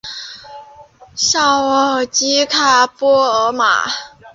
[1.15, 3.85] 绍尔基卡波尔瑙。